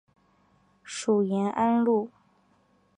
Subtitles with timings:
[0.83, 2.09] 属延安路。